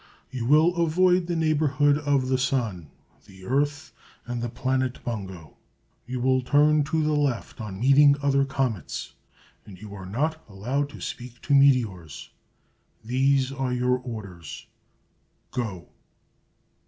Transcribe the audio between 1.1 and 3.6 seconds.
the neighborhood of the Sun, the